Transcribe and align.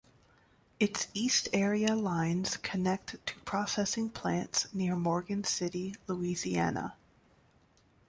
Its 0.79 1.07
East 1.13 1.47
Area 1.53 1.93
lines 1.95 2.57
connect 2.57 3.23
to 3.27 3.39
processing 3.41 4.09
plants 4.09 4.65
near 4.73 4.95
Morgan 4.95 5.43
City, 5.43 5.93
Louisiana. 6.07 6.95